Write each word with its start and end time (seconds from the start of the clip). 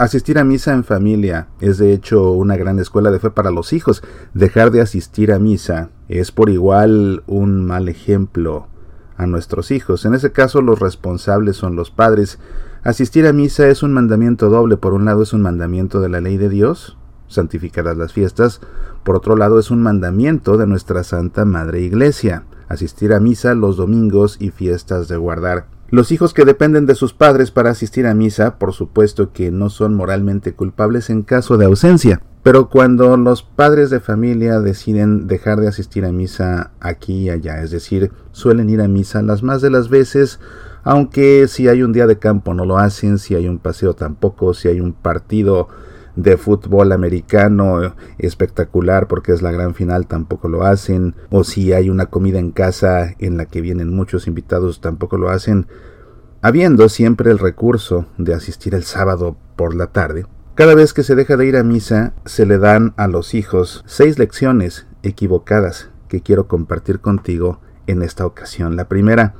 Asistir 0.00 0.38
a 0.38 0.44
misa 0.44 0.72
en 0.72 0.82
familia 0.82 1.48
es 1.60 1.76
de 1.76 1.92
hecho 1.92 2.30
una 2.30 2.56
gran 2.56 2.78
escuela 2.78 3.10
de 3.10 3.18
fe 3.18 3.28
para 3.28 3.50
los 3.50 3.74
hijos. 3.74 4.02
Dejar 4.32 4.70
de 4.70 4.80
asistir 4.80 5.30
a 5.30 5.38
misa 5.38 5.90
es 6.08 6.32
por 6.32 6.48
igual 6.48 7.22
un 7.26 7.66
mal 7.66 7.86
ejemplo 7.86 8.66
a 9.18 9.26
nuestros 9.26 9.70
hijos. 9.70 10.06
En 10.06 10.14
ese 10.14 10.32
caso 10.32 10.62
los 10.62 10.78
responsables 10.78 11.58
son 11.58 11.76
los 11.76 11.90
padres. 11.90 12.38
Asistir 12.82 13.26
a 13.26 13.34
misa 13.34 13.68
es 13.68 13.82
un 13.82 13.92
mandamiento 13.92 14.48
doble. 14.48 14.78
Por 14.78 14.94
un 14.94 15.04
lado 15.04 15.22
es 15.22 15.34
un 15.34 15.42
mandamiento 15.42 16.00
de 16.00 16.08
la 16.08 16.22
ley 16.22 16.38
de 16.38 16.48
Dios, 16.48 16.96
santificarás 17.28 17.98
las 17.98 18.14
fiestas. 18.14 18.62
Por 19.04 19.16
otro 19.16 19.36
lado 19.36 19.58
es 19.58 19.70
un 19.70 19.82
mandamiento 19.82 20.56
de 20.56 20.66
nuestra 20.66 21.04
Santa 21.04 21.44
Madre 21.44 21.82
Iglesia, 21.82 22.44
asistir 22.68 23.12
a 23.12 23.20
misa 23.20 23.54
los 23.54 23.76
domingos 23.76 24.38
y 24.40 24.48
fiestas 24.48 25.08
de 25.08 25.18
guardar. 25.18 25.66
Los 25.90 26.12
hijos 26.12 26.34
que 26.34 26.44
dependen 26.44 26.86
de 26.86 26.94
sus 26.94 27.14
padres 27.14 27.50
para 27.50 27.70
asistir 27.70 28.06
a 28.06 28.14
misa, 28.14 28.58
por 28.58 28.72
supuesto 28.72 29.32
que 29.32 29.50
no 29.50 29.70
son 29.70 29.94
moralmente 29.94 30.52
culpables 30.52 31.10
en 31.10 31.22
caso 31.22 31.56
de 31.56 31.64
ausencia. 31.66 32.22
Pero 32.44 32.68
cuando 32.68 33.16
los 33.16 33.42
padres 33.42 33.90
de 33.90 33.98
familia 33.98 34.60
deciden 34.60 35.26
dejar 35.26 35.58
de 35.58 35.66
asistir 35.66 36.04
a 36.04 36.12
misa 36.12 36.70
aquí 36.78 37.24
y 37.24 37.30
allá, 37.30 37.60
es 37.60 37.72
decir, 37.72 38.12
suelen 38.30 38.70
ir 38.70 38.80
a 38.80 38.88
misa 38.88 39.20
las 39.20 39.42
más 39.42 39.62
de 39.62 39.70
las 39.70 39.88
veces, 39.88 40.38
aunque 40.84 41.48
si 41.48 41.66
hay 41.66 41.82
un 41.82 41.92
día 41.92 42.06
de 42.06 42.18
campo 42.18 42.54
no 42.54 42.64
lo 42.64 42.78
hacen, 42.78 43.18
si 43.18 43.34
hay 43.34 43.48
un 43.48 43.58
paseo 43.58 43.94
tampoco, 43.94 44.54
si 44.54 44.68
hay 44.68 44.80
un 44.80 44.92
partido 44.92 45.68
de 46.16 46.36
fútbol 46.36 46.92
americano 46.92 47.94
espectacular 48.18 49.06
porque 49.06 49.32
es 49.32 49.42
la 49.42 49.52
gran 49.52 49.74
final 49.74 50.06
tampoco 50.06 50.48
lo 50.48 50.64
hacen. 50.64 51.14
O 51.30 51.44
si 51.44 51.72
hay 51.72 51.90
una 51.90 52.06
comida 52.06 52.38
en 52.38 52.50
casa 52.50 53.14
en 53.18 53.36
la 53.36 53.46
que 53.46 53.60
vienen 53.60 53.94
muchos 53.94 54.26
invitados 54.26 54.80
tampoco 54.80 55.18
lo 55.18 55.30
hacen. 55.30 55.66
Habiendo 56.42 56.88
siempre 56.88 57.30
el 57.30 57.38
recurso 57.38 58.06
de 58.16 58.34
asistir 58.34 58.74
el 58.74 58.84
sábado 58.84 59.36
por 59.56 59.74
la 59.74 59.88
tarde 59.88 60.26
cada 60.60 60.74
vez 60.74 60.92
que 60.92 61.04
se 61.04 61.14
deja 61.14 61.38
de 61.38 61.46
ir 61.46 61.56
a 61.56 61.62
misa 61.62 62.12
se 62.26 62.44
le 62.44 62.58
dan 62.58 62.92
a 62.98 63.08
los 63.08 63.32
hijos 63.32 63.82
seis 63.86 64.18
lecciones 64.18 64.86
equivocadas 65.02 65.88
que 66.06 66.20
quiero 66.20 66.48
compartir 66.48 67.00
contigo 67.00 67.62
en 67.86 68.02
esta 68.02 68.26
ocasión. 68.26 68.76
La 68.76 68.86
primera 68.86 69.36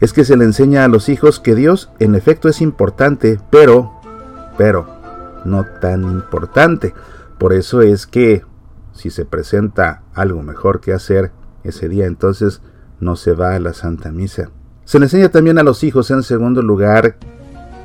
es 0.00 0.12
que 0.12 0.24
se 0.24 0.36
le 0.36 0.44
enseña 0.44 0.84
a 0.84 0.88
los 0.88 1.08
hijos 1.08 1.40
que 1.40 1.56
Dios 1.56 1.90
en 1.98 2.14
efecto 2.14 2.48
es 2.48 2.60
importante 2.60 3.40
pero 3.50 3.94
pero 4.56 4.86
no 5.44 5.64
tan 5.80 6.04
importante. 6.04 6.94
Por 7.38 7.52
eso 7.52 7.82
es 7.82 8.06
que 8.06 8.44
si 8.92 9.10
se 9.10 9.24
presenta 9.24 10.02
algo 10.14 10.42
mejor 10.42 10.80
que 10.80 10.92
hacer 10.92 11.32
ese 11.64 11.88
día, 11.88 12.06
entonces 12.06 12.60
no 13.00 13.16
se 13.16 13.32
va 13.32 13.54
a 13.54 13.60
la 13.60 13.74
Santa 13.74 14.12
Misa. 14.12 14.50
Se 14.84 14.98
le 14.98 15.06
enseña 15.06 15.30
también 15.30 15.58
a 15.58 15.62
los 15.62 15.82
hijos, 15.82 16.10
en 16.10 16.22
segundo 16.22 16.62
lugar, 16.62 17.16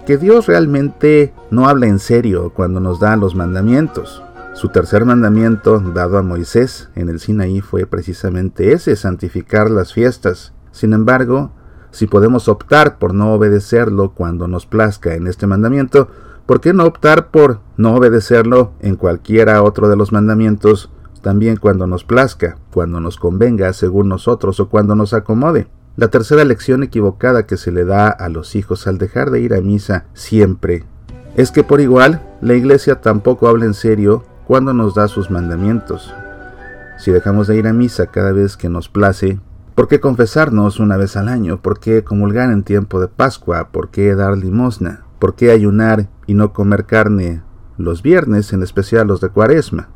que 0.05 0.17
Dios 0.17 0.47
realmente 0.47 1.33
no 1.49 1.69
habla 1.69 1.87
en 1.87 1.99
serio 1.99 2.51
cuando 2.53 2.79
nos 2.79 2.99
da 2.99 3.15
los 3.15 3.35
mandamientos. 3.35 4.23
Su 4.53 4.69
tercer 4.69 5.05
mandamiento 5.05 5.79
dado 5.79 6.17
a 6.17 6.23
Moisés 6.23 6.89
en 6.95 7.07
el 7.07 7.19
Sinaí 7.19 7.61
fue 7.61 7.85
precisamente 7.85 8.73
ese, 8.73 8.95
santificar 8.95 9.71
las 9.71 9.93
fiestas. 9.93 10.53
Sin 10.71 10.93
embargo, 10.93 11.51
si 11.91 12.07
podemos 12.07 12.47
optar 12.49 12.97
por 12.97 13.13
no 13.13 13.33
obedecerlo 13.33 14.11
cuando 14.13 14.47
nos 14.47 14.65
plazca 14.65 15.13
en 15.13 15.27
este 15.27 15.47
mandamiento, 15.47 16.09
¿por 16.49 16.61
qué 16.61 16.73
no 16.73 16.85
optar 16.85 17.27
por 17.27 17.59
no 17.77 17.93
obedecerlo 17.93 18.71
en 18.79 18.95
cualquiera 18.95 19.61
otro 19.61 19.87
de 19.87 19.95
los 19.95 20.11
mandamientos, 20.11 20.89
también 21.21 21.57
cuando 21.57 21.85
nos 21.85 22.03
plazca, 22.03 22.57
cuando 22.73 22.99
nos 22.99 23.17
convenga, 23.17 23.71
según 23.71 24.09
nosotros, 24.09 24.59
o 24.59 24.67
cuando 24.67 24.95
nos 24.95 25.13
acomode? 25.13 25.67
La 25.95 26.07
tercera 26.07 26.43
lección 26.43 26.81
equivocada 26.81 27.45
que 27.45 27.55
se 27.55 27.71
le 27.71 27.85
da 27.85 28.07
a 28.07 28.29
los 28.29 28.55
hijos 28.55 28.87
al 28.87 28.97
dejar 28.97 29.29
de 29.29 29.41
ir 29.41 29.53
a 29.53 29.61
misa 29.61 30.05
siempre 30.15 30.85
es 31.35 31.51
que 31.51 31.63
por 31.63 31.81
igual 31.81 32.19
la 32.41 32.55
Iglesia 32.55 32.99
tampoco 32.99 33.47
habla 33.47 33.65
en 33.65 33.75
serio 33.75 34.23
cuando 34.47 34.73
nos 34.73 34.95
da 34.95 35.07
sus 35.07 35.29
mandamientos. 35.29 36.11
Si 36.97 37.11
dejamos 37.11 37.45
de 37.45 37.57
ir 37.57 37.67
a 37.67 37.73
misa 37.73 38.07
cada 38.07 38.31
vez 38.31 38.57
que 38.57 38.69
nos 38.69 38.89
place, 38.89 39.39
¿por 39.75 39.87
qué 39.87 39.99
confesarnos 39.99 40.79
una 40.79 40.97
vez 40.97 41.15
al 41.15 41.29
año? 41.29 41.61
¿Por 41.61 41.79
qué 41.79 42.03
comulgar 42.03 42.51
en 42.51 42.63
tiempo 42.63 42.99
de 42.99 43.07
Pascua? 43.07 43.67
¿Por 43.71 43.89
qué 43.89 44.15
dar 44.15 44.35
limosna? 44.35 45.05
¿Por 45.19 45.35
qué 45.35 45.51
ayunar 45.51 46.09
y 46.27 46.33
no 46.33 46.53
comer 46.53 46.85
carne 46.85 47.43
los 47.77 48.01
viernes, 48.01 48.53
en 48.53 48.63
especial 48.63 49.07
los 49.07 49.21
de 49.21 49.29
cuaresma? 49.29 49.89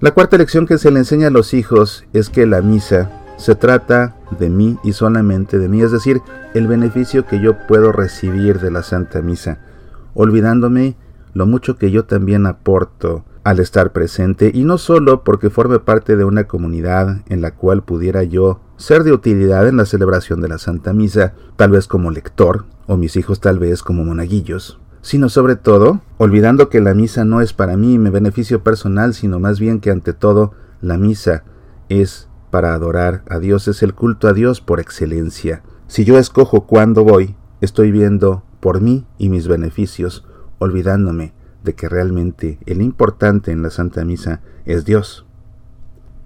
La 0.00 0.12
cuarta 0.12 0.36
lección 0.36 0.66
que 0.66 0.78
se 0.78 0.90
le 0.90 0.98
enseña 0.98 1.28
a 1.28 1.30
los 1.30 1.54
hijos 1.54 2.04
es 2.12 2.28
que 2.28 2.46
la 2.46 2.60
misa 2.60 3.10
se 3.36 3.54
trata 3.54 4.16
de 4.38 4.50
mí 4.50 4.78
y 4.82 4.92
solamente 4.92 5.58
de 5.58 5.68
mí, 5.68 5.80
es 5.80 5.92
decir, 5.92 6.20
el 6.54 6.66
beneficio 6.66 7.24
que 7.24 7.40
yo 7.40 7.56
puedo 7.66 7.92
recibir 7.92 8.58
de 8.58 8.70
la 8.70 8.82
Santa 8.82 9.22
Misa, 9.22 9.60
olvidándome 10.14 10.96
lo 11.34 11.46
mucho 11.46 11.76
que 11.76 11.90
yo 11.92 12.04
también 12.04 12.46
aporto 12.46 13.24
al 13.44 13.60
estar 13.60 13.92
presente 13.92 14.50
y 14.52 14.64
no 14.64 14.76
solo 14.76 15.22
porque 15.22 15.50
forme 15.50 15.78
parte 15.78 16.16
de 16.16 16.24
una 16.24 16.44
comunidad 16.44 17.22
en 17.28 17.40
la 17.40 17.54
cual 17.54 17.82
pudiera 17.82 18.24
yo 18.24 18.60
ser 18.78 19.02
de 19.04 19.12
utilidad 19.12 19.68
en 19.68 19.76
la 19.76 19.84
celebración 19.84 20.40
de 20.40 20.48
la 20.48 20.58
Santa 20.58 20.94
Misa, 20.94 21.34
tal 21.56 21.72
vez 21.72 21.86
como 21.86 22.10
lector, 22.10 22.64
o 22.86 22.96
mis 22.96 23.16
hijos 23.16 23.40
tal 23.40 23.58
vez 23.58 23.82
como 23.82 24.04
monaguillos, 24.04 24.78
sino 25.02 25.28
sobre 25.28 25.56
todo, 25.56 26.00
olvidando 26.16 26.68
que 26.68 26.80
la 26.80 26.94
misa 26.94 27.24
no 27.24 27.40
es 27.40 27.52
para 27.52 27.76
mí 27.76 27.98
mi 27.98 28.08
beneficio 28.08 28.62
personal, 28.62 29.14
sino 29.14 29.40
más 29.40 29.60
bien 29.60 29.80
que 29.80 29.90
ante 29.90 30.12
todo 30.12 30.52
la 30.80 30.96
misa 30.96 31.44
es 31.88 32.28
para 32.50 32.72
adorar 32.72 33.24
a 33.28 33.38
Dios, 33.38 33.68
es 33.68 33.82
el 33.82 33.94
culto 33.94 34.28
a 34.28 34.32
Dios 34.32 34.60
por 34.60 34.80
excelencia. 34.80 35.62
Si 35.86 36.04
yo 36.04 36.18
escojo 36.18 36.66
cuándo 36.66 37.04
voy, 37.04 37.36
estoy 37.60 37.90
viendo 37.90 38.42
por 38.60 38.80
mí 38.80 39.06
y 39.18 39.28
mis 39.28 39.48
beneficios, 39.48 40.24
olvidándome 40.58 41.34
de 41.64 41.74
que 41.74 41.88
realmente 41.88 42.58
el 42.66 42.80
importante 42.80 43.50
en 43.50 43.62
la 43.62 43.70
Santa 43.70 44.04
Misa 44.04 44.40
es 44.64 44.84
Dios. 44.84 45.27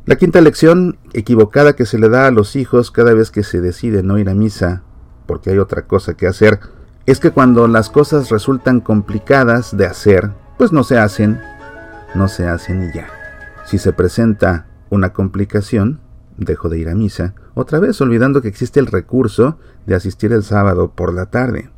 La 0.04 0.16
quinta 0.16 0.40
lección 0.40 0.98
equivocada 1.12 1.76
que 1.76 1.86
se 1.86 1.96
le 1.96 2.08
da 2.08 2.26
a 2.26 2.32
los 2.32 2.56
hijos 2.56 2.90
cada 2.90 3.14
vez 3.14 3.30
que 3.30 3.44
se 3.44 3.60
decide 3.60 4.02
no 4.02 4.18
ir 4.18 4.28
a 4.28 4.34
misa 4.34 4.82
porque 5.26 5.50
hay 5.50 5.58
otra 5.58 5.86
cosa 5.86 6.14
que 6.14 6.26
hacer, 6.26 6.58
es 7.06 7.20
que 7.20 7.30
cuando 7.30 7.68
las 7.68 7.88
cosas 7.88 8.28
resultan 8.28 8.80
complicadas 8.80 9.76
de 9.76 9.86
hacer, 9.86 10.32
pues 10.58 10.72
no 10.72 10.82
se 10.82 10.98
hacen, 10.98 11.41
no 12.14 12.28
se 12.28 12.46
hacen 12.46 12.88
y 12.91 12.96
ya. 12.96 13.08
Si 13.64 13.78
se 13.78 13.92
presenta 13.92 14.66
una 14.91 15.12
complicación, 15.12 16.00
dejo 16.36 16.68
de 16.68 16.78
ir 16.78 16.88
a 16.88 16.94
misa, 16.94 17.34
otra 17.54 17.78
vez 17.78 18.00
olvidando 18.00 18.42
que 18.42 18.48
existe 18.48 18.80
el 18.80 18.86
recurso 18.86 19.58
de 19.86 19.94
asistir 19.94 20.32
el 20.32 20.42
sábado 20.42 20.92
por 20.94 21.14
la 21.14 21.26
tarde. 21.26 21.70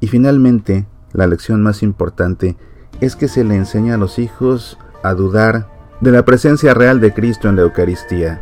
Y 0.00 0.08
finalmente, 0.08 0.86
la 1.12 1.26
lección 1.26 1.62
más 1.62 1.82
importante 1.82 2.56
es 3.00 3.16
que 3.16 3.28
se 3.28 3.44
le 3.44 3.54
enseña 3.54 3.94
a 3.94 3.98
los 3.98 4.18
hijos 4.18 4.76
a 5.02 5.14
dudar 5.14 5.68
de 6.00 6.12
la 6.12 6.24
presencia 6.24 6.74
real 6.74 7.00
de 7.00 7.12
Cristo 7.12 7.48
en 7.48 7.56
la 7.56 7.62
Eucaristía, 7.62 8.40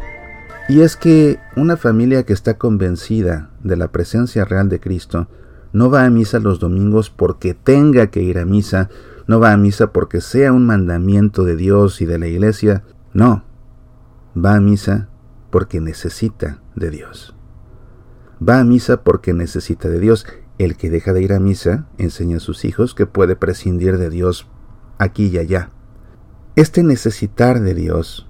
y 0.68 0.80
es 0.80 0.96
que 0.96 1.38
una 1.56 1.76
familia 1.76 2.24
que 2.24 2.32
está 2.32 2.54
convencida 2.54 3.50
de 3.62 3.76
la 3.76 3.88
presencia 3.88 4.44
real 4.44 4.68
de 4.68 4.80
Cristo 4.80 5.28
no 5.72 5.90
va 5.90 6.04
a 6.04 6.10
misa 6.10 6.38
los 6.38 6.60
domingos 6.60 7.10
porque 7.10 7.54
tenga 7.54 8.08
que 8.08 8.22
ir 8.22 8.38
a 8.38 8.44
misa, 8.44 8.88
no 9.26 9.40
va 9.40 9.52
a 9.52 9.56
misa 9.56 9.92
porque 9.92 10.20
sea 10.20 10.52
un 10.52 10.66
mandamiento 10.66 11.44
de 11.44 11.56
Dios 11.56 12.00
y 12.00 12.06
de 12.06 12.18
la 12.18 12.28
iglesia, 12.28 12.84
no, 13.12 13.44
va 14.36 14.54
a 14.54 14.60
misa 14.60 15.08
porque 15.50 15.80
necesita 15.80 16.62
de 16.76 16.90
Dios. 16.90 17.34
Va 18.46 18.58
a 18.58 18.64
misa 18.64 19.02
porque 19.02 19.32
necesita 19.32 19.88
de 19.88 20.00
Dios. 20.00 20.26
El 20.58 20.76
que 20.76 20.90
deja 20.90 21.12
de 21.12 21.22
ir 21.22 21.32
a 21.32 21.40
misa 21.40 21.86
enseña 21.98 22.36
a 22.36 22.40
sus 22.40 22.64
hijos 22.64 22.94
que 22.94 23.06
puede 23.06 23.36
prescindir 23.36 23.98
de 23.98 24.10
Dios 24.10 24.46
aquí 24.98 25.26
y 25.26 25.38
allá. 25.38 25.70
Este 26.54 26.82
necesitar 26.82 27.60
de 27.60 27.72
Dios 27.72 28.28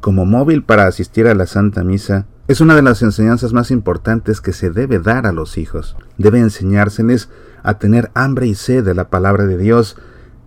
como 0.00 0.26
móvil 0.26 0.64
para 0.64 0.88
asistir 0.88 1.28
a 1.28 1.36
la 1.36 1.46
Santa 1.46 1.84
Misa 1.84 2.26
es 2.48 2.60
una 2.60 2.74
de 2.74 2.82
las 2.82 3.00
enseñanzas 3.00 3.52
más 3.52 3.70
importantes 3.70 4.40
que 4.40 4.52
se 4.52 4.70
debe 4.70 4.98
dar 4.98 5.24
a 5.24 5.30
los 5.30 5.56
hijos. 5.56 5.96
Debe 6.18 6.40
enseñárseles 6.40 7.28
a 7.62 7.78
tener 7.78 8.10
hambre 8.14 8.48
y 8.48 8.56
sed 8.56 8.84
de 8.84 8.94
la 8.94 9.08
palabra 9.08 9.46
de 9.46 9.56
Dios 9.56 9.96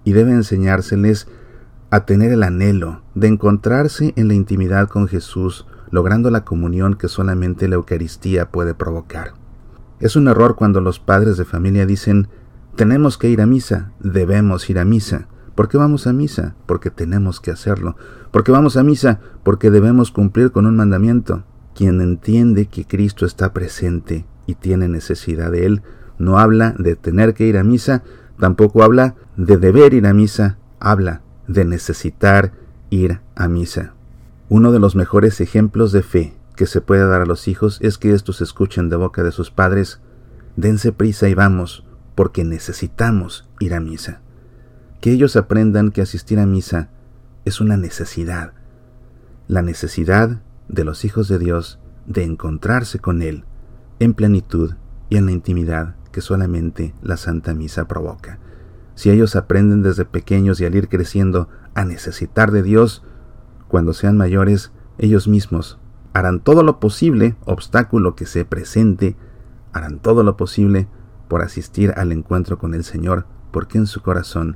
y 0.03 0.11
debe 0.11 0.31
enseñárseles 0.31 1.29
a 1.91 2.03
tener 2.03 2.33
el 2.33 2.43
anhelo 2.43 3.03
de 3.15 3.27
encontrarse 3.29 4.11
en 4.17 4.27
la 4.27 4.33
intimidad 4.33 4.89
con 4.89 5.07
Jesús, 5.07 5.65
logrando 5.91 6.29
la 6.29 6.43
comunión 6.43 6.95
que 6.95 7.07
solamente 7.07 7.69
la 7.69 7.75
Eucaristía 7.75 8.51
puede 8.51 8.73
provocar. 8.73 9.31
Es 10.01 10.17
un 10.17 10.27
error 10.27 10.57
cuando 10.57 10.81
los 10.81 10.99
padres 10.99 11.37
de 11.37 11.45
familia 11.45 11.85
dicen 11.85 12.27
tenemos 12.75 13.17
que 13.17 13.29
ir 13.29 13.39
a 13.39 13.45
misa, 13.45 13.93
debemos 14.01 14.69
ir 14.69 14.77
a 14.77 14.83
misa. 14.83 15.29
¿Por 15.55 15.69
qué 15.69 15.77
vamos 15.77 16.07
a 16.07 16.13
misa? 16.13 16.55
Porque 16.65 16.89
tenemos 16.89 17.39
que 17.39 17.51
hacerlo. 17.51 17.95
¿Por 18.31 18.43
qué 18.43 18.51
vamos 18.51 18.75
a 18.75 18.83
misa? 18.83 19.19
Porque 19.43 19.69
debemos 19.69 20.11
cumplir 20.11 20.51
con 20.51 20.65
un 20.65 20.75
mandamiento. 20.75 21.43
Quien 21.75 22.01
entiende 22.01 22.65
que 22.65 22.85
Cristo 22.85 23.25
está 23.25 23.53
presente 23.53 24.25
y 24.47 24.55
tiene 24.55 24.87
necesidad 24.87 25.51
de 25.51 25.65
Él, 25.65 25.81
no 26.17 26.39
habla 26.39 26.75
de 26.77 26.95
tener 26.95 27.33
que 27.33 27.45
ir 27.45 27.57
a 27.57 27.63
misa, 27.63 28.03
tampoco 28.39 28.83
habla 28.83 29.15
de 29.37 29.57
deber 29.57 29.93
ir 29.93 30.07
a 30.07 30.13
misa, 30.13 30.57
habla 30.79 31.21
de 31.47 31.65
necesitar 31.65 32.53
ir 32.89 33.21
a 33.35 33.47
misa. 33.47 33.93
Uno 34.49 34.71
de 34.71 34.79
los 34.79 34.95
mejores 34.95 35.39
ejemplos 35.41 35.91
de 35.91 36.03
fe 36.03 36.33
que 36.55 36.65
se 36.65 36.81
puede 36.81 37.07
dar 37.07 37.21
a 37.21 37.25
los 37.25 37.47
hijos 37.47 37.79
es 37.81 37.97
que 37.97 38.13
estos 38.13 38.41
escuchen 38.41 38.89
de 38.89 38.95
boca 38.95 39.23
de 39.23 39.31
sus 39.31 39.51
padres, 39.51 39.99
dense 40.55 40.91
prisa 40.91 41.29
y 41.29 41.33
vamos, 41.33 41.85
porque 42.15 42.43
necesitamos 42.43 43.47
ir 43.59 43.73
a 43.73 43.79
misa. 43.79 44.21
Que 45.03 45.11
ellos 45.11 45.35
aprendan 45.35 45.91
que 45.91 46.01
asistir 46.01 46.39
a 46.39 46.45
misa 46.45 46.87
es 47.43 47.59
una 47.59 47.75
necesidad, 47.75 48.53
la 49.49 49.61
necesidad 49.61 50.41
de 50.69 50.85
los 50.85 51.03
hijos 51.03 51.27
de 51.27 51.39
Dios 51.39 51.77
de 52.05 52.23
encontrarse 52.23 52.99
con 52.99 53.21
Él 53.21 53.43
en 53.99 54.13
plenitud 54.13 54.75
y 55.09 55.17
en 55.17 55.25
la 55.25 55.33
intimidad 55.33 55.97
que 56.13 56.21
solamente 56.21 56.95
la 57.01 57.17
Santa 57.17 57.53
Misa 57.53 57.85
provoca. 57.85 58.39
Si 58.95 59.09
ellos 59.09 59.35
aprenden 59.35 59.81
desde 59.81 60.05
pequeños 60.05 60.61
y 60.61 60.65
al 60.65 60.73
ir 60.73 60.87
creciendo 60.87 61.49
a 61.75 61.83
necesitar 61.83 62.51
de 62.51 62.63
Dios, 62.63 63.03
cuando 63.67 63.91
sean 63.91 64.15
mayores, 64.15 64.71
ellos 64.97 65.27
mismos 65.27 65.79
harán 66.13 66.39
todo 66.39 66.63
lo 66.63 66.79
posible, 66.79 67.35
obstáculo 67.43 68.15
que 68.15 68.25
se 68.25 68.45
presente, 68.45 69.17
harán 69.73 69.99
todo 69.99 70.23
lo 70.23 70.37
posible 70.37 70.87
por 71.27 71.41
asistir 71.41 71.93
al 71.97 72.13
encuentro 72.13 72.57
con 72.57 72.73
el 72.73 72.85
Señor, 72.85 73.25
porque 73.51 73.77
en 73.77 73.85
su 73.85 74.01
corazón 74.01 74.55